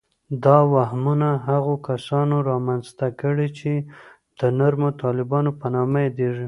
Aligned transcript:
دا 0.45 0.57
وهمونه 0.73 1.29
هغو 1.47 1.73
کسانو 1.89 2.35
رامنځته 2.49 3.07
کړي 3.21 3.47
چې 3.59 3.71
د 4.39 4.41
نرمو 4.57 4.89
طالبانو 5.03 5.51
په 5.59 5.67
نامه 5.75 5.97
یادیږي 6.07 6.39